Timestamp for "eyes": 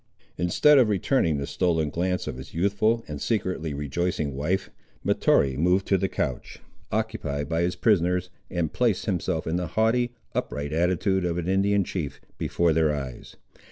12.91-13.35